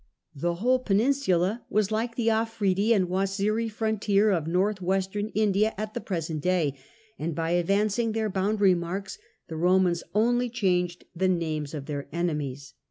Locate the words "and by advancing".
7.19-8.13